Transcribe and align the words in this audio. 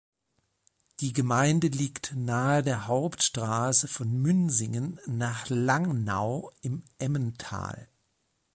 Die 0.99 1.13
Gemeinde 1.13 1.67
liegt 1.67 2.15
nahe 2.15 2.63
der 2.63 2.87
Hauptstrasse 2.87 3.87
von 3.87 4.11
Münsingen 4.11 4.99
nach 5.05 5.47
Langnau 5.49 6.49
im 6.63 6.81
Emmental. 6.97 7.87